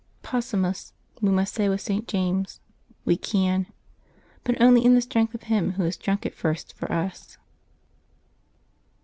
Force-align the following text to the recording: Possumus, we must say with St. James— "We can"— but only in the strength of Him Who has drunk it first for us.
Possumus, 0.23 0.93
we 1.21 1.29
must 1.29 1.53
say 1.53 1.69
with 1.69 1.79
St. 1.79 2.07
James— 2.07 2.59
"We 3.05 3.15
can"— 3.15 3.67
but 4.43 4.59
only 4.59 4.83
in 4.83 4.95
the 4.95 4.99
strength 5.01 5.35
of 5.35 5.43
Him 5.43 5.73
Who 5.73 5.83
has 5.83 5.95
drunk 5.95 6.25
it 6.25 6.33
first 6.33 6.73
for 6.73 6.91
us. 6.91 7.37